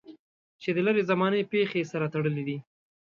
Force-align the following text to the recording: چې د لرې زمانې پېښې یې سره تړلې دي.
چې 0.61 0.69
د 0.75 0.77
لرې 0.87 1.01
زمانې 1.11 1.49
پېښې 1.51 1.77
یې 1.81 1.89
سره 1.91 2.05
تړلې 2.13 2.43
دي. 2.47 2.57